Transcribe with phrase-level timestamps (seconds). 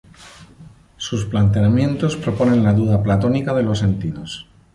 [0.97, 4.47] Sus planteamientos proponen la duda platónica de los sentidos.